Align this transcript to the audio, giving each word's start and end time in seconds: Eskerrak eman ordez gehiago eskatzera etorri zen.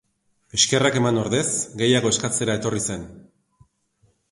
Eskerrak 0.57 0.97
eman 1.01 1.19
ordez 1.25 1.43
gehiago 1.83 2.13
eskatzera 2.15 2.57
etorri 2.61 2.85
zen. 2.91 3.07